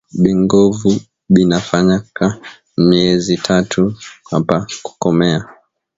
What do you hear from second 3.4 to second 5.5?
tatu pa kukomea